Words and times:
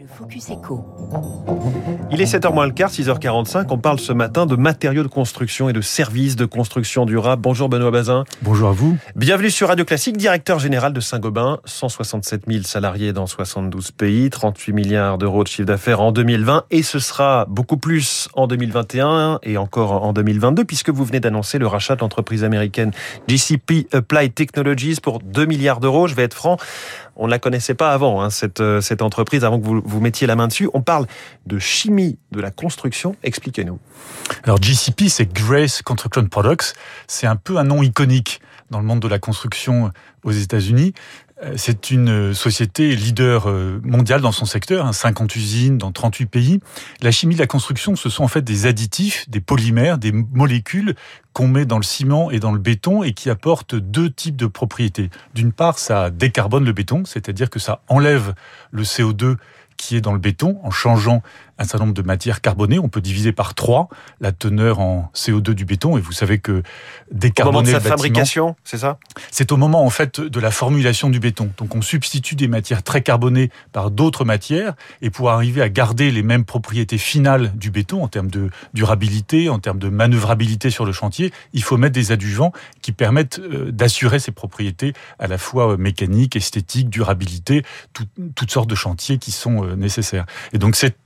Le 0.00 0.06
Focus 0.06 0.48
Echo. 0.48 0.82
Il 2.10 2.22
est 2.22 2.24
7h 2.24 2.54
moins 2.54 2.64
le 2.64 2.72
quart, 2.72 2.90
6h45. 2.90 3.66
On 3.68 3.76
parle 3.76 4.00
ce 4.00 4.14
matin 4.14 4.46
de 4.46 4.56
matériaux 4.56 5.02
de 5.02 5.08
construction 5.08 5.68
et 5.68 5.74
de 5.74 5.82
services 5.82 6.36
de 6.36 6.46
construction 6.46 7.04
durable. 7.04 7.42
Bonjour 7.42 7.68
Benoît 7.68 7.90
Bazin. 7.90 8.24
Bonjour 8.40 8.70
à 8.70 8.72
vous. 8.72 8.96
Bienvenue 9.14 9.50
sur 9.50 9.68
Radio 9.68 9.84
Classique, 9.84 10.16
directeur 10.16 10.58
général 10.58 10.94
de 10.94 11.00
Saint-Gobain. 11.00 11.58
167 11.66 12.44
000 12.48 12.62
salariés 12.62 13.12
dans 13.12 13.26
72 13.26 13.90
pays, 13.90 14.30
38 14.30 14.72
milliards 14.72 15.18
d'euros 15.18 15.42
de 15.42 15.48
chiffre 15.48 15.66
d'affaires 15.66 16.00
en 16.00 16.12
2020 16.12 16.64
et 16.70 16.82
ce 16.82 16.98
sera 16.98 17.44
beaucoup 17.50 17.76
plus 17.76 18.30
en 18.32 18.46
2021 18.46 19.40
et 19.42 19.58
encore 19.58 20.02
en 20.02 20.14
2022 20.14 20.64
puisque 20.64 20.88
vous 20.88 21.04
venez 21.04 21.20
d'annoncer 21.20 21.58
le 21.58 21.66
rachat 21.66 21.96
de 21.96 22.00
l'entreprise 22.00 22.42
américaine 22.42 22.92
GCP 23.28 23.86
Applied 23.92 24.34
Technologies 24.34 24.96
pour 25.02 25.18
2 25.18 25.44
milliards 25.44 25.80
d'euros. 25.80 26.06
Je 26.06 26.14
vais 26.14 26.22
être 26.22 26.32
franc, 26.32 26.56
on 27.20 27.26
ne 27.26 27.30
la 27.30 27.38
connaissait 27.38 27.74
pas 27.74 27.92
avant, 27.92 28.22
hein, 28.22 28.30
cette, 28.30 28.60
euh, 28.60 28.80
cette 28.80 29.02
entreprise, 29.02 29.44
avant 29.44 29.60
que 29.60 29.64
vous, 29.64 29.82
vous 29.84 30.00
mettiez 30.00 30.26
la 30.26 30.36
main 30.36 30.48
dessus. 30.48 30.70
On 30.72 30.80
parle 30.80 31.06
de 31.46 31.58
chimie 31.58 32.18
de 32.32 32.40
la 32.40 32.50
construction. 32.50 33.14
Expliquez-nous. 33.22 33.78
Alors 34.42 34.60
GCP, 34.60 35.10
c'est 35.10 35.30
Grace 35.30 35.82
Construction 35.82 36.24
Products. 36.26 36.74
C'est 37.06 37.26
un 37.26 37.36
peu 37.36 37.58
un 37.58 37.64
nom 37.64 37.82
iconique 37.82 38.40
dans 38.70 38.80
le 38.80 38.86
monde 38.86 39.00
de 39.00 39.08
la 39.08 39.18
construction 39.18 39.92
aux 40.24 40.30
États-Unis. 40.30 40.94
Euh, 41.42 41.54
c'est 41.56 41.90
une 41.90 42.34
société 42.34 42.94
leader 42.94 43.48
euh, 43.48 43.80
mondiale 43.82 44.20
dans 44.20 44.32
son 44.32 44.44
secteur, 44.44 44.92
50 44.92 45.30
hein, 45.30 45.34
usines 45.36 45.78
dans 45.78 45.92
38 45.92 46.26
pays. 46.26 46.60
La 47.00 47.10
chimie 47.10 47.34
de 47.34 47.40
la 47.40 47.46
construction, 47.46 47.96
ce 47.96 48.08
sont 48.08 48.24
en 48.24 48.28
fait 48.28 48.42
des 48.42 48.66
additifs, 48.66 49.28
des 49.28 49.40
polymères, 49.40 49.98
des 49.98 50.12
molécules 50.12 50.94
qu'on 51.32 51.48
met 51.48 51.64
dans 51.64 51.78
le 51.78 51.82
ciment 51.82 52.30
et 52.30 52.40
dans 52.40 52.52
le 52.52 52.58
béton 52.58 53.02
et 53.02 53.12
qui 53.12 53.30
apportent 53.30 53.74
deux 53.74 54.10
types 54.10 54.36
de 54.36 54.46
propriétés. 54.46 55.10
D'une 55.34 55.52
part, 55.52 55.78
ça 55.78 56.10
décarbone 56.10 56.64
le 56.64 56.72
béton, 56.72 57.04
c'est-à-dire 57.04 57.50
que 57.50 57.58
ça 57.58 57.82
enlève 57.88 58.34
le 58.70 58.82
CO2 58.82 59.36
qui 59.76 59.96
est 59.96 60.02
dans 60.02 60.12
le 60.12 60.18
béton 60.18 60.60
en 60.62 60.70
changeant 60.70 61.22
un 61.60 61.64
certain 61.64 61.84
nombre 61.84 61.94
de 61.94 62.02
matières 62.02 62.40
carbonées. 62.40 62.78
On 62.78 62.88
peut 62.88 63.00
diviser 63.00 63.32
par 63.32 63.54
trois 63.54 63.88
la 64.20 64.32
teneur 64.32 64.80
en 64.80 65.10
CO2 65.14 65.50
du 65.50 65.64
béton. 65.64 65.98
Et 65.98 66.00
vous 66.00 66.12
savez 66.12 66.38
que 66.38 66.62
décarboner 67.12 67.58
au 67.58 67.62
moment 67.62 67.78
de 67.78 67.82
sa 67.82 67.88
fabrication, 67.88 68.56
c'est 68.64 68.78
ça? 68.78 68.98
C'est 69.30 69.52
au 69.52 69.56
moment 69.56 69.84
en 69.84 69.90
fait 69.90 70.20
de 70.20 70.40
la 70.40 70.50
formulation 70.50 71.10
du 71.10 71.20
béton. 71.20 71.50
Donc 71.58 71.74
on 71.76 71.82
substitue 71.82 72.34
des 72.34 72.48
matières 72.48 72.82
très 72.82 73.02
carbonées 73.02 73.50
par 73.72 73.90
d'autres 73.90 74.24
matières 74.24 74.74
et 75.02 75.10
pour 75.10 75.30
arriver 75.30 75.60
à 75.60 75.68
garder 75.68 76.10
les 76.10 76.22
mêmes 76.22 76.44
propriétés 76.44 76.98
finales 76.98 77.52
du 77.56 77.70
béton 77.70 78.02
en 78.02 78.08
termes 78.08 78.30
de 78.30 78.50
durabilité, 78.72 79.48
en 79.48 79.58
termes 79.58 79.78
de 79.78 79.88
manœuvrabilité 79.88 80.70
sur 80.70 80.86
le 80.86 80.92
chantier, 80.92 81.32
il 81.52 81.62
faut 81.62 81.76
mettre 81.76 81.94
des 81.94 82.12
adjuvants 82.12 82.52
qui 82.80 82.92
permettent 82.92 83.38
euh, 83.38 83.70
d'assurer 83.70 84.18
ces 84.18 84.32
propriétés 84.32 84.94
à 85.18 85.26
la 85.26 85.36
fois 85.36 85.72
euh, 85.72 85.76
mécaniques, 85.76 86.36
esthétiques, 86.36 86.88
durabilité, 86.88 87.64
toutes 88.34 88.50
sortes 88.50 88.70
de 88.70 88.74
chantiers 88.74 89.18
qui 89.18 89.30
sont 89.30 89.64
euh, 89.64 89.76
nécessaires. 89.76 90.26
Et 90.52 90.58
donc 90.58 90.76
c'est 90.76 90.96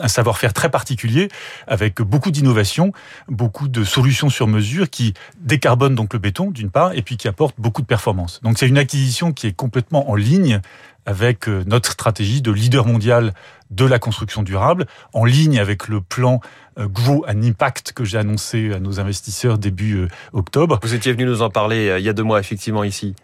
un 0.00 0.08
savoir-faire 0.08 0.52
très 0.52 0.70
particulier 0.70 1.28
avec 1.66 2.00
beaucoup 2.00 2.30
d'innovations, 2.30 2.92
beaucoup 3.28 3.68
de 3.68 3.84
solutions 3.84 4.30
sur 4.30 4.46
mesure 4.46 4.90
qui 4.90 5.14
décarbonent 5.40 5.94
donc 5.94 6.12
le 6.12 6.18
béton 6.18 6.50
d'une 6.50 6.70
part 6.70 6.92
et 6.94 7.02
puis 7.02 7.16
qui 7.16 7.28
apportent 7.28 7.56
beaucoup 7.58 7.82
de 7.82 7.86
performance. 7.86 8.40
Donc 8.42 8.58
c'est 8.58 8.68
une 8.68 8.78
acquisition 8.78 9.32
qui 9.32 9.46
est 9.46 9.52
complètement 9.52 10.10
en 10.10 10.14
ligne 10.14 10.60
avec 11.06 11.48
euh, 11.48 11.62
notre 11.66 11.92
stratégie 11.92 12.42
de 12.42 12.50
leader 12.50 12.86
mondial 12.86 13.32
de 13.70 13.84
la 13.84 13.98
construction 13.98 14.42
durable, 14.42 14.86
en 15.12 15.24
ligne 15.24 15.58
avec 15.58 15.88
le 15.88 16.00
plan 16.00 16.40
euh, 16.78 16.88
Grow 16.88 17.24
and 17.28 17.42
Impact 17.42 17.92
que 17.92 18.04
j'ai 18.04 18.18
annoncé 18.18 18.72
à 18.72 18.80
nos 18.80 19.00
investisseurs 19.00 19.58
début 19.58 19.96
euh, 19.96 20.08
octobre. 20.32 20.80
Vous 20.82 20.94
étiez 20.94 21.12
venu 21.12 21.24
nous 21.24 21.42
en 21.42 21.50
parler 21.50 21.96
il 21.98 22.04
y 22.04 22.08
a 22.08 22.12
deux 22.12 22.24
mois 22.24 22.40
effectivement 22.40 22.84
ici. 22.84 23.14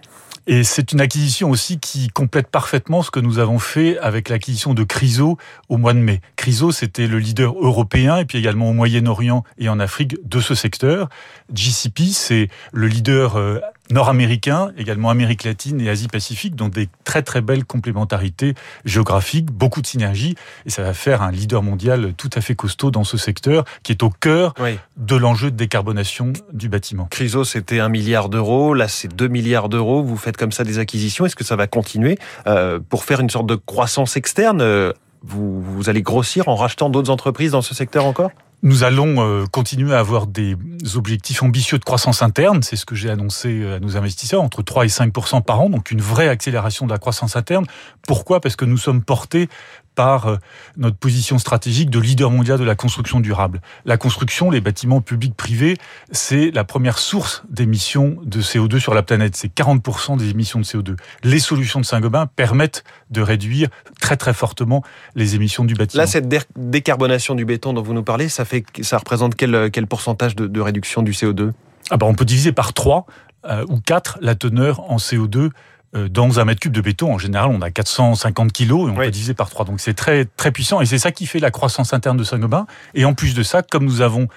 Et 0.46 0.64
c'est 0.64 0.92
une 0.92 1.00
acquisition 1.00 1.50
aussi 1.50 1.78
qui 1.78 2.08
complète 2.08 2.48
parfaitement 2.48 3.02
ce 3.02 3.10
que 3.10 3.20
nous 3.20 3.38
avons 3.38 3.60
fait 3.60 3.98
avec 3.98 4.28
l'acquisition 4.28 4.74
de 4.74 4.82
Chryso 4.82 5.38
au 5.68 5.76
mois 5.76 5.94
de 5.94 6.00
mai. 6.00 6.20
Chryso, 6.34 6.72
c'était 6.72 7.06
le 7.06 7.18
leader 7.18 7.54
européen 7.60 8.16
et 8.16 8.24
puis 8.24 8.38
également 8.38 8.70
au 8.70 8.72
Moyen-Orient 8.72 9.44
et 9.58 9.68
en 9.68 9.78
Afrique 9.78 10.16
de 10.28 10.40
ce 10.40 10.56
secteur. 10.56 11.08
GCP, 11.54 12.06
c'est 12.12 12.48
le 12.72 12.88
leader 12.88 13.36
euh, 13.36 13.60
nord-américain, 13.92 14.72
également 14.76 15.10
Amérique 15.10 15.44
latine 15.44 15.80
et 15.80 15.88
Asie-Pacifique, 15.88 16.56
dont 16.56 16.68
des 16.68 16.88
très 17.04 17.22
très 17.22 17.40
belles 17.40 17.64
complémentarités 17.64 18.54
géographiques, 18.84 19.50
beaucoup 19.50 19.82
de 19.82 19.86
synergies, 19.86 20.34
et 20.66 20.70
ça 20.70 20.82
va 20.82 20.94
faire 20.94 21.22
un 21.22 21.30
leader 21.30 21.62
mondial 21.62 22.14
tout 22.16 22.30
à 22.34 22.40
fait 22.40 22.54
costaud 22.54 22.90
dans 22.90 23.04
ce 23.04 23.16
secteur, 23.16 23.64
qui 23.82 23.92
est 23.92 24.02
au 24.02 24.10
cœur 24.10 24.54
oui. 24.60 24.78
de 24.96 25.16
l'enjeu 25.16 25.50
de 25.50 25.56
décarbonation 25.56 26.32
du 26.52 26.68
bâtiment. 26.68 27.06
Chryso, 27.10 27.44
c'était 27.44 27.80
un 27.80 27.88
milliard 27.88 28.28
d'euros, 28.28 28.74
là 28.74 28.88
c'est 28.88 29.14
2 29.14 29.28
milliards 29.28 29.68
d'euros, 29.68 30.02
vous 30.02 30.16
faites 30.16 30.36
comme 30.36 30.52
ça 30.52 30.64
des 30.64 30.78
acquisitions, 30.78 31.26
est-ce 31.26 31.36
que 31.36 31.44
ça 31.44 31.56
va 31.56 31.66
continuer 31.66 32.18
euh, 32.46 32.80
pour 32.88 33.04
faire 33.04 33.20
une 33.20 33.30
sorte 33.30 33.46
de 33.46 33.54
croissance 33.54 34.16
externe 34.16 34.60
euh, 34.60 34.92
vous, 35.24 35.60
vous 35.60 35.88
allez 35.88 36.02
grossir 36.02 36.48
en 36.48 36.56
rachetant 36.56 36.90
d'autres 36.90 37.10
entreprises 37.10 37.52
dans 37.52 37.62
ce 37.62 37.74
secteur 37.74 38.06
encore? 38.06 38.30
Nous 38.62 38.84
allons 38.84 39.16
euh, 39.20 39.44
continuer 39.46 39.94
à 39.94 39.98
avoir 39.98 40.26
des 40.26 40.56
objectifs 40.94 41.42
ambitieux 41.42 41.78
de 41.78 41.84
croissance 41.84 42.22
interne, 42.22 42.62
c'est 42.62 42.76
ce 42.76 42.86
que 42.86 42.94
j'ai 42.94 43.10
annoncé 43.10 43.66
à 43.66 43.80
nos 43.80 43.96
investisseurs, 43.96 44.40
entre 44.40 44.62
3 44.62 44.84
et 44.84 44.88
5% 44.88 45.42
par 45.42 45.60
an, 45.60 45.68
donc 45.68 45.90
une 45.90 46.00
vraie 46.00 46.28
accélération 46.28 46.86
de 46.86 46.92
la 46.92 46.98
croissance 46.98 47.34
interne. 47.34 47.66
Pourquoi? 48.06 48.40
Parce 48.40 48.56
que 48.56 48.64
nous 48.64 48.78
sommes 48.78 49.02
portés 49.02 49.48
par 49.94 50.26
euh, 50.26 50.36
notre 50.76 50.96
position 50.96 51.38
stratégique 51.38 51.90
de 51.90 51.98
leader 51.98 52.30
mondial 52.30 52.58
de 52.58 52.64
la 52.64 52.74
construction 52.74 53.20
durable. 53.20 53.60
La 53.84 53.96
construction, 53.96 54.50
les 54.50 54.60
bâtiments 54.60 55.00
publics 55.00 55.34
privés, 55.34 55.76
c'est 56.10 56.50
la 56.50 56.64
première 56.64 56.98
source 56.98 57.42
d'émissions 57.50 58.16
de 58.24 58.40
CO2 58.40 58.78
sur 58.78 58.94
la 58.94 59.02
planète. 59.02 59.36
C'est 59.36 59.52
40% 59.52 60.16
des 60.16 60.30
émissions 60.30 60.58
de 60.58 60.64
CO2. 60.64 60.96
Les 61.22 61.38
solutions 61.38 61.80
de 61.80 61.84
Saint-Gobain 61.84 62.26
permettent 62.26 62.84
de 63.10 63.20
réduire 63.20 63.68
très 64.00 64.16
très 64.16 64.34
fortement 64.34 64.82
les 65.14 65.34
émissions 65.34 65.64
du 65.64 65.74
bâtiment. 65.74 66.02
Là, 66.02 66.06
cette 66.06 66.28
décarbonation 66.56 67.34
du 67.34 67.44
béton 67.44 67.72
dont 67.72 67.82
vous 67.82 67.94
nous 67.94 68.02
parlez, 68.02 68.28
ça, 68.28 68.44
fait, 68.44 68.64
ça 68.82 68.98
représente 68.98 69.34
quel, 69.34 69.70
quel 69.70 69.86
pourcentage 69.86 70.36
de, 70.36 70.46
de 70.46 70.60
réduction 70.60 71.02
du 71.02 71.12
CO2 71.12 71.52
ah 71.90 71.96
ben, 71.96 72.06
On 72.06 72.14
peut 72.14 72.24
diviser 72.24 72.52
par 72.52 72.72
3 72.72 73.06
euh, 73.44 73.64
ou 73.68 73.80
4 73.80 74.18
la 74.20 74.34
teneur 74.36 74.88
en 74.90 74.98
CO2 74.98 75.36
euh, 75.36 75.50
dans 75.94 76.40
un 76.40 76.44
mètre 76.44 76.60
cube 76.60 76.72
de 76.72 76.80
béton, 76.80 77.12
en 77.12 77.18
général, 77.18 77.50
on 77.50 77.60
a 77.60 77.70
450 77.70 78.52
kilos 78.52 78.88
et 78.88 78.92
on 78.92 78.96
oui. 78.96 79.06
peut 79.06 79.10
diviser 79.10 79.34
par 79.34 79.50
3. 79.50 79.66
Donc 79.66 79.80
c'est 79.80 79.94
très 79.94 80.24
très 80.24 80.50
puissant 80.50 80.80
et 80.80 80.86
c'est 80.86 80.98
ça 80.98 81.12
qui 81.12 81.26
fait 81.26 81.38
la 81.38 81.50
croissance 81.50 81.92
interne 81.92 82.16
de 82.16 82.24
Saint-Gobain. 82.24 82.66
Et 82.94 83.04
en 83.04 83.14
plus 83.14 83.34
de 83.34 83.42
ça, 83.42 83.62
comme 83.62 83.84
nous 83.84 84.00
avons 84.00 84.28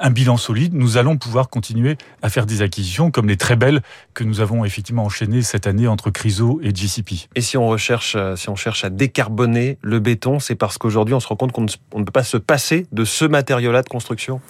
un 0.00 0.10
bilan 0.10 0.36
solide, 0.36 0.74
nous 0.74 0.96
allons 0.96 1.16
pouvoir 1.16 1.48
continuer 1.48 1.96
à 2.22 2.30
faire 2.30 2.46
des 2.46 2.62
acquisitions 2.62 3.10
comme 3.10 3.28
les 3.28 3.36
très 3.36 3.54
belles 3.54 3.82
que 4.14 4.24
nous 4.24 4.40
avons 4.40 4.64
effectivement 4.64 5.04
enchaînées 5.04 5.42
cette 5.42 5.66
année 5.66 5.86
entre 5.86 6.10
Chryso 6.10 6.58
et 6.62 6.74
GCP. 6.74 7.28
Et 7.34 7.40
si 7.40 7.56
on 7.56 7.68
recherche, 7.68 8.14
euh, 8.16 8.34
si 8.34 8.48
on 8.48 8.56
cherche 8.56 8.84
à 8.84 8.90
décarboner 8.90 9.78
le 9.82 10.00
béton, 10.00 10.40
c'est 10.40 10.54
parce 10.54 10.78
qu'aujourd'hui 10.78 11.14
on 11.14 11.20
se 11.20 11.28
rend 11.28 11.36
compte 11.36 11.52
qu'on 11.52 11.66
ne 11.98 12.04
peut 12.04 12.12
pas 12.12 12.24
se 12.24 12.38
passer 12.38 12.86
de 12.92 13.04
ce 13.04 13.24
matériau-là 13.24 13.82
de 13.82 13.88
construction? 13.88 14.40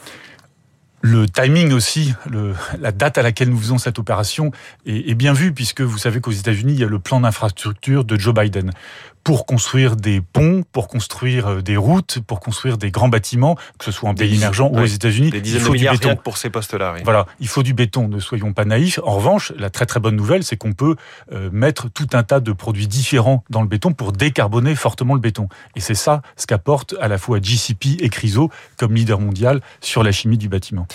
Le 1.03 1.29
timing 1.29 1.73
aussi, 1.73 2.15
le, 2.31 2.55
la 2.79 2.93
date 2.93 3.17
à 3.17 3.23
laquelle 3.23 3.49
nous 3.49 3.59
faisons 3.59 3.79
cette 3.79 3.99
opération 3.99 4.53
est, 4.85 5.11
est 5.11 5.15
bien 5.15 5.33
vue 5.33 5.53
puisque 5.53 5.81
vous 5.81 5.99
savez 5.99 6.21
qu'aux 6.21 6.31
États-Unis, 6.31 6.75
il 6.75 6.81
y 6.81 6.85
a 6.85 6.89
le 6.89 6.99
plan 6.99 7.21
d'infrastructure 7.21 8.05
de 8.05 8.19
Joe 8.19 8.35
Biden 8.35 8.73
pour 9.25 9.47
construire 9.47 9.97
des 9.97 10.21
ponts, 10.21 10.63
pour 10.73 10.89
construire 10.89 11.63
des 11.63 11.77
routes, 11.77 12.21
pour 12.27 12.41
construire 12.41 12.79
des 12.79 12.91
grands 12.91 13.09
bâtiments, 13.09 13.57
que 13.79 13.85
ce 13.85 13.93
soit 13.93 14.09
en 14.09 14.15
pays 14.15 14.37
émergents 14.37 14.71
ou 14.73 14.79
aux 14.79 14.87
États-Unis. 14.87 15.31
Des 15.31 15.41
dizaines 15.41 15.65
de 15.65 15.69
milliards 15.71 15.95
de 15.95 16.01
béton. 16.01 16.17
pour 16.17 16.37
ces 16.37 16.51
postes-là. 16.51 16.95
Oui. 16.95 17.01
Voilà, 17.05 17.27
il 17.39 17.49
faut 17.49 17.63
du 17.63 17.75
béton, 17.75 18.09
ne 18.09 18.21
soyons 18.21 18.53
pas 18.53 18.65
naïfs. 18.65 19.01
En 19.05 19.17
revanche, 19.17 19.53
la 19.57 19.71
très 19.71 19.87
très 19.87 20.01
bonne 20.01 20.17
nouvelle, 20.17 20.45
c'est 20.45 20.57
qu'on 20.57 20.73
peut 20.73 20.97
euh, 21.33 21.51
mettre 21.53 21.91
tout 21.91 22.09
un 22.13 22.23
tas 22.23 22.41
de 22.41 22.53
produits 22.53 22.89
différents 22.89 23.45
dans 23.51 23.63
le 23.63 23.69
béton 23.69 23.93
pour 23.93 24.13
décarboner 24.13 24.75
fortement 24.75 25.15
le 25.15 25.21
béton. 25.21 25.49
Et 25.77 25.81
c'est 25.81 25.95
ça 25.95 26.23
ce 26.37 26.47
qu'apporte 26.47 26.95
à 27.01 27.09
la 27.09 27.19
fois 27.19 27.41
GCP 27.41 27.99
et 28.01 28.09
Chryso 28.09 28.51
comme 28.77 28.95
leader 28.95 29.21
mondial 29.21 29.61
sur 29.81 30.03
la 30.03 30.13
chimie 30.13 30.39
du 30.39 30.49
bâtiment 30.49 30.87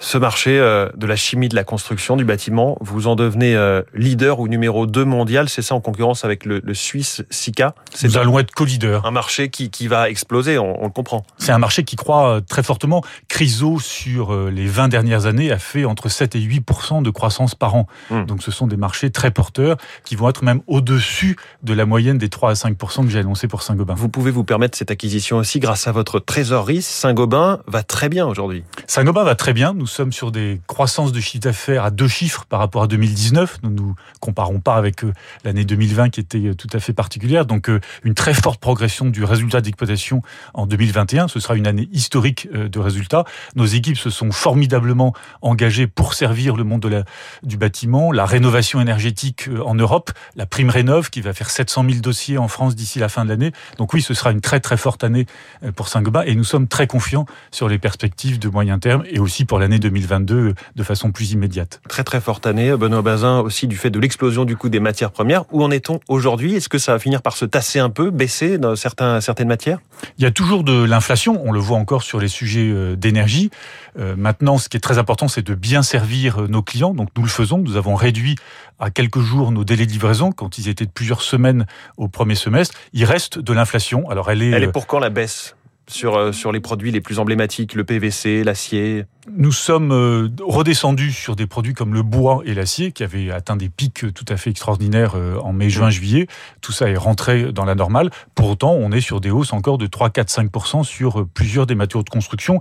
ce 0.00 0.16
marché 0.18 0.58
euh, 0.58 0.88
de 0.96 1.06
la 1.06 1.14
chimie 1.14 1.48
de 1.48 1.54
la 1.54 1.62
construction 1.62 2.16
du 2.16 2.24
bâtiment. 2.24 2.76
Vous 2.80 3.06
en 3.06 3.16
devenez 3.16 3.54
euh, 3.54 3.82
leader 3.94 4.40
ou 4.40 4.48
numéro 4.48 4.86
2 4.86 5.04
mondial, 5.04 5.48
c'est 5.48 5.62
ça 5.62 5.74
en 5.74 5.80
concurrence 5.80 6.24
avec 6.24 6.46
le, 6.46 6.60
le 6.64 6.74
Suisse 6.74 7.22
Sika 7.30 7.74
Nous 8.02 8.16
allons 8.16 8.38
être 8.38 8.50
co-leader. 8.50 9.04
Un 9.04 9.10
marché 9.10 9.50
qui, 9.50 9.70
qui 9.70 9.86
va 9.88 10.08
exploser, 10.08 10.58
on, 10.58 10.82
on 10.82 10.86
le 10.86 10.92
comprend. 10.92 11.24
C'est 11.36 11.52
un 11.52 11.58
marché 11.58 11.84
qui 11.84 11.96
croît 11.96 12.36
euh, 12.36 12.40
très 12.40 12.62
fortement. 12.62 13.04
Chryso, 13.28 13.78
sur 13.78 14.34
les 14.34 14.66
20 14.66 14.88
dernières 14.88 15.26
années, 15.26 15.52
a 15.52 15.58
fait 15.58 15.84
entre 15.84 16.08
7 16.08 16.34
et 16.34 16.40
8% 16.40 17.02
de 17.02 17.10
croissance 17.10 17.54
par 17.54 17.74
an. 17.74 17.86
Hum. 18.10 18.24
Donc 18.24 18.42
ce 18.42 18.50
sont 18.50 18.66
des 18.66 18.78
marchés 18.78 19.10
très 19.10 19.30
porteurs 19.30 19.76
qui 20.04 20.16
vont 20.16 20.30
être 20.30 20.42
même 20.42 20.62
au-dessus 20.66 21.36
de 21.62 21.74
la 21.74 21.84
moyenne 21.84 22.16
des 22.16 22.30
3 22.30 22.50
à 22.50 22.54
5% 22.54 23.04
que 23.04 23.10
j'ai 23.10 23.18
annoncé 23.18 23.48
pour 23.48 23.62
Saint-Gobain. 23.62 23.94
Vous 23.94 24.08
pouvez 24.08 24.30
vous 24.30 24.44
permettre 24.44 24.78
cette 24.78 24.90
acquisition 24.90 25.36
aussi 25.36 25.60
grâce 25.60 25.86
à 25.86 25.92
votre 25.92 26.20
trésorerie. 26.20 26.80
Saint-Gobain 26.80 27.60
va 27.66 27.82
très 27.82 28.08
bien 28.08 28.26
aujourd'hui. 28.26 28.64
Saint-Gobain 28.86 29.24
va 29.24 29.34
très 29.34 29.52
bien. 29.52 29.74
Nous 29.74 29.89
sommes 29.90 30.12
sur 30.12 30.30
des 30.30 30.60
croissances 30.66 31.12
de 31.12 31.20
chiffre 31.20 31.42
d'affaires 31.42 31.84
à 31.84 31.90
deux 31.90 32.08
chiffres 32.08 32.46
par 32.48 32.60
rapport 32.60 32.82
à 32.82 32.86
2019. 32.86 33.58
Nous 33.62 33.70
nous 33.70 33.94
comparons 34.20 34.60
pas 34.60 34.76
avec 34.76 35.04
euh, 35.04 35.12
l'année 35.44 35.64
2020 35.64 36.10
qui 36.10 36.20
était 36.20 36.38
euh, 36.38 36.54
tout 36.54 36.68
à 36.72 36.80
fait 36.80 36.92
particulière. 36.92 37.44
Donc 37.44 37.68
euh, 37.68 37.80
une 38.04 38.14
très 38.14 38.32
forte 38.32 38.60
progression 38.60 39.06
du 39.06 39.24
résultat 39.24 39.60
d'exploitation 39.60 40.22
en 40.54 40.66
2021. 40.66 41.28
Ce 41.28 41.40
sera 41.40 41.56
une 41.56 41.66
année 41.66 41.88
historique 41.92 42.48
de 42.52 42.78
résultats. 42.78 43.24
Nos 43.56 43.66
équipes 43.66 43.98
se 43.98 44.10
sont 44.10 44.30
formidablement 44.32 45.12
engagées 45.42 45.86
pour 45.86 46.14
servir 46.14 46.56
le 46.56 46.64
monde 46.64 47.04
du 47.42 47.56
bâtiment, 47.56 48.12
la 48.12 48.24
rénovation 48.24 48.80
énergétique 48.80 49.48
en 49.64 49.74
Europe, 49.74 50.10
la 50.36 50.46
prime 50.46 50.70
rénov 50.70 51.10
qui 51.10 51.20
va 51.20 51.32
faire 51.32 51.50
700 51.50 51.84
000 51.88 52.00
dossiers 52.00 52.38
en 52.38 52.48
France 52.48 52.76
d'ici 52.76 52.98
la 52.98 53.08
fin 53.08 53.24
de 53.24 53.30
l'année. 53.30 53.52
Donc 53.78 53.92
oui, 53.92 54.02
ce 54.02 54.14
sera 54.14 54.30
une 54.30 54.40
très 54.40 54.60
très 54.60 54.76
forte 54.76 55.04
année 55.04 55.26
pour 55.74 55.88
Saint-Gobain 55.88 56.22
et 56.22 56.34
nous 56.34 56.44
sommes 56.44 56.68
très 56.68 56.86
confiants 56.86 57.26
sur 57.50 57.68
les 57.68 57.78
perspectives 57.78 58.38
de 58.38 58.48
moyen 58.48 58.78
terme 58.78 59.04
et 59.10 59.18
aussi 59.18 59.44
pour 59.44 59.58
l'année 59.58 59.79
2022 59.80 60.54
de 60.76 60.82
façon 60.82 61.10
plus 61.10 61.32
immédiate. 61.32 61.80
Très 61.88 62.04
très 62.04 62.20
forte 62.20 62.46
année, 62.46 62.76
Benoît 62.76 63.02
Bazin, 63.02 63.40
aussi 63.40 63.66
du 63.66 63.76
fait 63.76 63.90
de 63.90 63.98
l'explosion 63.98 64.44
du 64.44 64.56
coût 64.56 64.68
des 64.68 64.80
matières 64.80 65.10
premières. 65.10 65.44
Où 65.50 65.62
en 65.62 65.70
est-on 65.70 66.00
aujourd'hui? 66.08 66.54
Est-ce 66.54 66.68
que 66.68 66.78
ça 66.78 66.92
va 66.92 66.98
finir 66.98 67.22
par 67.22 67.36
se 67.36 67.44
tasser 67.44 67.78
un 67.78 67.90
peu, 67.90 68.10
baisser 68.10 68.58
dans 68.58 68.76
certains, 68.76 69.20
certaines 69.20 69.48
matières? 69.48 69.78
Il 70.18 70.24
y 70.24 70.26
a 70.26 70.30
toujours 70.30 70.64
de 70.64 70.84
l'inflation, 70.84 71.40
on 71.44 71.52
le 71.52 71.60
voit 71.60 71.78
encore 71.78 72.02
sur 72.02 72.20
les 72.20 72.28
sujets 72.28 72.70
euh, 72.70 72.96
d'énergie. 72.96 73.50
Euh, 73.98 74.14
maintenant, 74.16 74.58
ce 74.58 74.68
qui 74.68 74.76
est 74.76 74.80
très 74.80 74.98
important, 74.98 75.28
c'est 75.28 75.46
de 75.46 75.54
bien 75.54 75.82
servir 75.82 76.42
euh, 76.42 76.46
nos 76.46 76.62
clients. 76.62 76.94
Donc 76.94 77.08
nous 77.16 77.22
le 77.22 77.28
faisons, 77.28 77.58
nous 77.58 77.76
avons 77.76 77.94
réduit 77.94 78.36
à 78.78 78.90
quelques 78.90 79.20
jours 79.20 79.52
nos 79.52 79.64
délais 79.64 79.86
de 79.86 79.92
livraison 79.92 80.32
quand 80.32 80.58
ils 80.58 80.68
étaient 80.68 80.86
de 80.86 80.90
plusieurs 80.90 81.22
semaines 81.22 81.66
au 81.96 82.08
premier 82.08 82.34
semestre. 82.34 82.74
Il 82.92 83.04
reste 83.04 83.38
de 83.38 83.52
l'inflation. 83.52 84.08
Alors 84.08 84.30
elle 84.30 84.42
est... 84.42 84.50
Elle 84.50 84.64
est 84.64 84.72
pour 84.72 84.86
quand 84.86 84.98
la 84.98 85.10
baisse? 85.10 85.54
Sur, 85.90 86.16
euh, 86.16 86.32
sur 86.32 86.52
les 86.52 86.60
produits 86.60 86.90
les 86.90 87.00
plus 87.00 87.18
emblématiques, 87.18 87.74
le 87.74 87.84
PVC, 87.84 88.44
l'acier 88.44 89.04
Nous 89.36 89.52
sommes 89.52 89.92
euh, 89.92 90.28
redescendus 90.40 91.12
sur 91.12 91.36
des 91.36 91.46
produits 91.46 91.74
comme 91.74 91.94
le 91.94 92.02
bois 92.02 92.40
et 92.44 92.54
l'acier 92.54 92.92
qui 92.92 93.02
avaient 93.02 93.30
atteint 93.30 93.56
des 93.56 93.68
pics 93.68 94.12
tout 94.14 94.24
à 94.28 94.36
fait 94.36 94.50
extraordinaires 94.50 95.14
euh, 95.16 95.36
en 95.38 95.52
mai, 95.52 95.68
juin, 95.68 95.90
juillet. 95.90 96.26
Tout 96.60 96.72
ça 96.72 96.88
est 96.88 96.96
rentré 96.96 97.52
dans 97.52 97.64
la 97.64 97.74
normale. 97.74 98.10
Pour 98.34 98.50
autant, 98.50 98.72
on 98.72 98.92
est 98.92 99.00
sur 99.00 99.20
des 99.20 99.30
hausses 99.30 99.52
encore 99.52 99.78
de 99.78 99.86
3, 99.86 100.10
4, 100.10 100.28
5% 100.28 100.84
sur 100.84 101.26
plusieurs 101.26 101.66
des 101.66 101.74
matériaux 101.74 102.04
de 102.04 102.10
construction. 102.10 102.60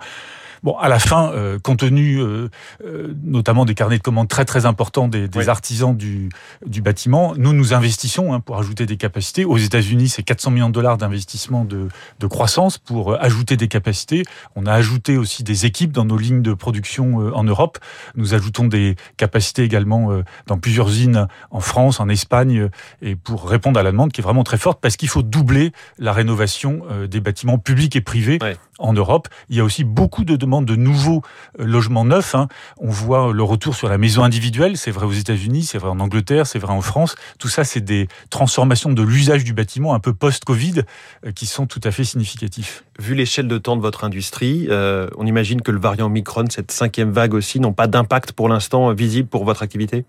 Bon, 0.64 0.76
à 0.78 0.90
la 0.90 1.00
fin, 1.00 1.32
euh, 1.32 1.58
compte 1.58 1.80
tenu 1.80 2.20
euh, 2.20 2.50
euh, 2.84 3.14
notamment 3.24 3.64
des 3.64 3.76
carnets 3.76 3.98
de 3.98 4.04
commandes 4.04 4.28
très 4.28 4.44
très 4.44 4.66
importants 4.66 5.08
des, 5.08 5.30
des 5.30 5.48
artisans 5.48 5.96
du, 5.96 6.30
du 6.66 6.82
bâtiment, 6.82 7.34
nous 7.38 7.54
nous 7.54 7.74
investissons 7.74 8.34
hein, 8.34 8.42
pour 8.42 8.58
ajouter 8.58 8.86
des 8.86 8.98
capacités. 8.98 9.46
Aux 9.46 9.58
États-Unis, 9.58 10.10
c'est 10.10 10.24
400 10.24 10.52
millions 10.52 10.68
de 10.68 10.74
dollars 10.74 10.98
d'investissement 10.98 11.64
de, 11.64 11.88
de, 12.20 12.28
croissance 12.28 12.78
pour 12.78 13.16
ajouter 13.22 13.56
des 13.56 13.70
capacités. 13.70 14.24
On 14.56 14.66
a 14.66 14.74
ajouté 14.74 15.18
aussi 15.18 15.44
des 15.44 15.66
équipes 15.66 15.94
dans 15.94 16.06
nos 16.06 16.18
lignes 16.18 16.42
de 16.42 16.54
production 16.54 17.18
en 17.34 17.44
Europe. 17.44 17.80
Nous 18.16 18.34
ajoutons 18.34 18.66
des 18.68 18.96
capacités 19.18 19.64
également 19.64 20.12
dans 20.48 20.58
plusieurs 20.58 20.90
usines 20.90 21.28
en 21.52 21.60
France, 21.60 22.00
en 22.00 22.10
Espagne, 22.10 22.70
et 23.02 23.16
pour 23.16 23.50
répondre 23.50 23.80
à 23.80 23.84
la 23.84 23.92
demande 23.92 24.12
qui 24.12 24.22
est 24.22 24.24
vraiment 24.24 24.44
très 24.44 24.58
forte, 24.58 24.80
parce 24.82 24.98
qu'il 24.98 25.10
faut 25.10 25.24
doubler 25.24 25.72
la 25.98 26.14
rénovation 26.14 26.84
des 27.10 27.20
bâtiments 27.20 27.58
publics 27.58 27.96
et 27.96 28.02
privés 28.02 28.40
en 28.78 28.94
Europe. 28.94 29.28
Il 29.50 29.58
y 29.58 29.60
a 29.60 29.64
aussi 29.64 29.84
beaucoup 29.84 30.24
de 30.24 30.36
demandes 30.36 30.49
de 30.50 30.76
nouveaux 30.76 31.22
euh, 31.60 31.66
logements 31.66 32.06
neufs. 32.06 32.36
Hein. 32.36 32.48
On 32.80 32.90
voit 32.90 33.32
le 33.32 33.44
retour 33.44 33.76
sur 33.76 33.88
la 33.88 33.98
maison 33.98 34.24
individuelle. 34.24 34.78
C'est 34.78 34.92
vrai 34.92 35.06
aux 35.06 35.12
États-Unis, 35.12 35.64
c'est 35.64 35.78
vrai 35.78 35.90
en 35.90 36.00
Angleterre, 36.00 36.48
c'est 36.48 36.60
vrai 36.60 36.74
en 36.74 36.82
France. 36.82 37.16
Tout 37.38 37.50
ça, 37.50 37.64
c'est 37.64 37.82
des 37.82 38.08
transformations 38.30 38.92
de 38.92 39.04
l'usage 39.04 39.44
du 39.44 39.54
bâtiment 39.54 39.94
un 39.94 40.00
peu 40.00 40.14
post-Covid 40.14 40.82
euh, 41.26 41.32
qui 41.32 41.46
sont 41.46 41.68
tout 41.68 41.82
à 41.84 41.92
fait 41.92 42.04
significatifs. 42.04 42.84
Vu 43.00 43.16
l'échelle 43.16 43.48
de 43.48 43.58
temps 43.58 43.78
de 43.78 43.82
votre 43.82 44.04
industrie, 44.04 44.68
euh, 44.70 45.08
on 45.18 45.26
imagine 45.26 45.62
que 45.62 45.72
le 45.72 45.80
variant 45.80 46.10
Micron, 46.10 46.46
cette 46.50 46.72
cinquième 46.72 47.12
vague 47.12 47.34
aussi, 47.34 47.62
n'ont 47.62 47.74
pas 47.74 47.88
d'impact 47.88 48.34
pour 48.34 48.50
l'instant 48.50 48.92
visible 48.94 49.30
pour 49.30 49.46
votre 49.46 49.64
activité? 49.64 50.06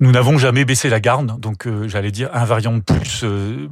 Nous 0.00 0.10
n'avons 0.10 0.38
jamais 0.38 0.64
baissé 0.64 0.88
la 0.88 1.00
garde, 1.00 1.38
donc 1.38 1.66
euh, 1.66 1.86
j'allais 1.86 2.10
dire 2.10 2.30
un 2.32 2.44
variant 2.44 2.72
de 2.72 2.80
plus, 2.80 3.22
euh, 3.24 3.68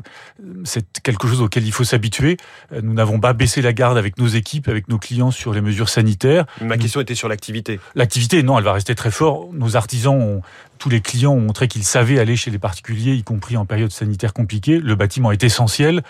c'est 0.64 1.00
quelque 1.02 1.26
chose 1.26 1.40
auquel 1.40 1.64
il 1.64 1.72
faut 1.72 1.84
s'habituer. 1.84 2.36
Euh, 2.72 2.80
nous 2.82 2.92
n'avons 2.92 3.20
pas 3.20 3.32
baissé 3.32 3.62
la 3.62 3.72
garde 3.72 3.96
avec 3.96 4.18
nos 4.18 4.26
équipes, 4.26 4.68
avec 4.68 4.88
nos 4.88 4.98
clients 4.98 5.30
sur 5.30 5.52
les 5.52 5.60
mesures 5.60 5.88
sanitaires. 5.88 6.46
Ma 6.60 6.76
question 6.76 7.00
était 7.00 7.14
sur 7.14 7.28
l'activité. 7.28 7.80
L'activité, 7.94 8.42
non, 8.42 8.58
elle 8.58 8.64
va 8.64 8.72
rester 8.72 8.94
très 8.94 9.10
fort. 9.10 9.48
Nos 9.52 9.76
artisans 9.76 10.14
ont 10.14 10.42
tous 10.80 10.88
les 10.88 11.02
clients 11.02 11.34
ont 11.34 11.40
montré 11.40 11.68
qu'ils 11.68 11.84
savaient 11.84 12.18
aller 12.18 12.36
chez 12.36 12.50
les 12.50 12.58
particuliers, 12.58 13.14
y 13.14 13.22
compris 13.22 13.56
en 13.56 13.66
période 13.66 13.92
sanitaire 13.92 14.32
compliquée. 14.32 14.80
Le 14.80 14.94
bâtiment 14.96 15.30
est 15.30 15.44
essentiel, 15.44 16.02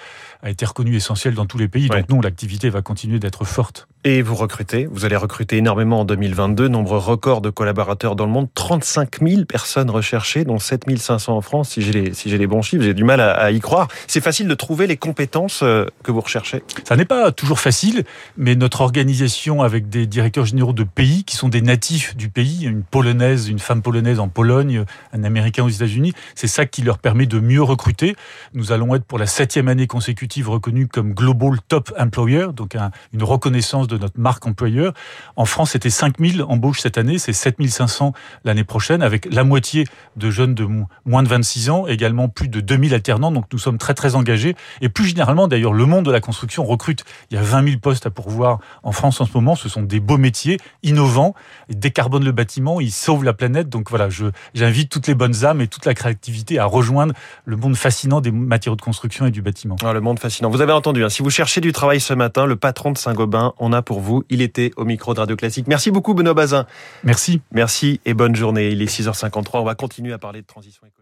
a 0.43 0.49
été 0.49 0.65
reconnu 0.65 0.95
essentiel 0.95 1.35
dans 1.35 1.45
tous 1.45 1.59
les 1.59 1.69
pays. 1.69 1.89
Donc 1.89 2.09
non, 2.09 2.21
l'activité 2.21 2.71
va 2.71 2.81
continuer 2.81 3.19
d'être 3.19 3.45
forte. 3.45 3.89
Et 4.03 4.23
vous 4.23 4.35
recrutez, 4.35 4.89
vous 4.91 5.05
allez 5.05 5.17
recruter 5.17 5.59
énormément 5.59 6.01
en 6.01 6.05
2022, 6.07 6.69
nombre 6.69 6.97
record 6.97 7.43
de 7.43 7.51
collaborateurs 7.51 8.17
dans 8.17 8.25
le 8.25 8.33
monde, 8.33 8.49
35 8.55 9.21
000 9.21 9.45
personnes 9.45 9.91
recherchées, 9.91 10.45
dont 10.45 10.59
7 10.59 10.99
500 10.99 11.37
en 11.37 11.43
France, 11.43 11.69
si 11.69 11.83
j'ai 11.83 11.93
les, 11.93 12.15
si 12.15 12.31
les 12.31 12.47
bons 12.47 12.63
chiffres, 12.63 12.83
j'ai 12.83 12.95
du 12.95 13.05
mal 13.05 13.21
à, 13.21 13.51
y 13.51 13.61
croire. 13.61 13.89
C'est 14.07 14.23
facile 14.23 14.49
de 14.49 14.55
trouver 14.55 14.87
les 14.87 14.97
compétences 14.97 15.61
euh, 15.63 15.85
que 16.03 16.13
vous 16.13 16.23
recherchez 16.23 16.63
Ça 16.89 16.97
n'est 16.97 17.05
pas 17.05 17.31
toujours 17.31 17.61
facile, 17.61 18.05
mais 18.39 18.55
notre 18.55 18.81
organisation 18.81 19.61
avec 19.61 19.91
des 19.91 20.07
directeurs 20.07 20.47
généraux 20.47 20.73
de 20.73 20.85
pays 20.85 21.25
qui 21.25 21.37
sont 21.37 21.51
des 21.51 21.61
natifs 21.61 22.17
du 22.17 22.31
pays, 22.31 22.65
une 22.65 22.85
polonaise, 22.85 23.51
une 23.51 23.59
femme 23.59 23.83
polonaise 23.83 24.19
en 24.19 24.29
Pologne, 24.29 24.87
un 25.13 25.25
Américain 25.25 25.63
aux 25.63 25.69
États-Unis. 25.69 26.15
C'est 26.35 26.47
ça 26.47 26.65
qui 26.65 26.81
leur 26.81 26.97
permet 26.97 27.27
de 27.27 27.39
mieux 27.39 27.63
recruter. 27.63 28.17
Nous 28.55 28.73
allons 28.73 28.95
être 28.95 29.05
pour 29.05 29.19
la 29.19 29.27
septième 29.27 29.69
année 29.69 29.87
consécutive 29.87 30.49
reconnus 30.49 30.89
comme 30.91 31.13
Global 31.13 31.59
Top 31.69 31.93
Employer, 31.99 32.47
donc 32.55 32.79
une 33.13 33.23
reconnaissance 33.23 33.89
de 33.91 33.99
notre 33.99 34.19
marque 34.19 34.47
employeur. 34.47 34.93
En 35.37 35.45
France, 35.45 35.73
c'était 35.73 35.91
5000 35.91 36.43
embauches 36.43 36.81
cette 36.81 36.99
année, 36.99 37.19
c'est 37.19 37.33
7500 37.33 38.13
l'année 38.45 38.65
prochaine, 38.65 39.03
avec 39.03 39.33
la 39.33 39.45
moitié 39.45 39.87
de 40.17 40.31
jeunes 40.31 40.55
de 40.55 40.67
moins 41.05 41.23
de 41.23 41.29
26 41.29 41.71
ans, 41.71 41.87
également 41.87 42.29
plus 42.29 42.49
de 42.49 42.61
2000 42.61 42.95
alternants. 42.95 43.33
Donc 43.33 43.47
nous 43.53 43.59
sommes 43.59 43.79
très 43.79 43.95
très 43.95 44.15
engagés. 44.15 44.55
Et 44.81 44.89
plus 44.89 45.07
généralement, 45.07 45.49
d'ailleurs, 45.49 45.73
le 45.73 45.87
monde 45.87 46.05
de 46.07 46.11
la 46.11 46.21
construction 46.21 46.65
recrute. 46.65 47.05
Il 47.31 47.35
y 47.35 47.39
a 47.39 47.43
20 47.43 47.65
000 47.65 47.79
postes 47.79 48.07
à 48.07 48.11
pourvoir 48.11 48.61
en 48.83 48.93
France 48.93 49.21
en 49.21 49.27
ce 49.27 49.33
moment. 49.35 49.55
Ce 49.55 49.69
sont 49.69 49.83
des 49.83 50.01
beaux 50.01 50.19
métiers, 50.19 50.59
innovants, 50.83 51.35
ils 51.69 51.79
décarbonent 51.79 52.25
le 52.25 52.33
bâtiment, 52.33 52.81
ils 52.81 52.93
sauvent 52.93 53.25
la 53.25 53.33
planète. 53.33 53.69
Donc 53.69 53.91
voilà, 53.91 54.09
j'invite 54.55 54.91
toutes 54.91 55.07
les 55.07 55.15
bonnes 55.15 55.45
âmes 55.45 55.61
et 55.61 55.69
toute 55.69 55.87
la 55.87 55.95
créativité 55.95 56.59
à 56.59 56.65
rejoindre 56.65 57.15
le 57.45 57.57
monde 57.57 57.77
fascinant 57.77 58.21
des 58.21 58.31
matériaux 58.31 58.77
de 58.77 58.83
construction 58.83 59.27
et 59.27 59.31
du 59.31 59.43
bâtiment. 59.43 59.77
Ah, 59.85 59.93
le 59.93 60.01
monde 60.01 60.19
fascinant. 60.19 60.51
Vous 60.51 60.61
avez 60.61 60.73
entendu, 60.73 61.05
hein, 61.05 61.09
si 61.09 61.23
vous 61.23 61.31
cherchez 61.31 61.61
du 61.61 61.73
travail 61.73 62.01
ce 62.01 62.15
matin, 62.15 62.47
le 62.47 62.57
patron 62.57 62.93
de 62.93 62.99
Saint-Gobain, 62.99 63.55
on 63.59 63.73
a 63.73 63.80
pour 63.83 64.01
vous. 64.01 64.25
Il 64.31 64.43
était 64.43 64.71
au 64.77 64.85
micro 64.85 65.15
de 65.15 65.21
Radio 65.21 65.37
Classique. 65.37 65.67
Merci 65.67 65.91
beaucoup, 65.91 66.15
Benoît 66.15 66.35
Bazin. 66.35 66.67
Merci. 67.05 67.41
Merci 67.53 68.01
et 68.05 68.15
bonne 68.15 68.37
journée. 68.37 68.71
Il 68.71 68.83
est 68.83 68.87
6h53. 68.87 69.59
On 69.61 69.65
va 69.65 69.75
continuer 69.75 70.13
à 70.13 70.19
parler 70.19 70.43
de 70.43 70.47
transition 70.47 70.83
écologique. 70.87 71.00